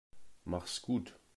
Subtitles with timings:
[0.45, 1.13] Mach's gut.